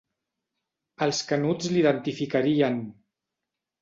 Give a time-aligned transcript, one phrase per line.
[1.07, 2.81] Els Canuts l'identificarien.